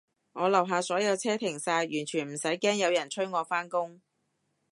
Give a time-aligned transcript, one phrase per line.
[0.33, 4.01] 我樓下所有車停晒，完全唔使驚有人催我返工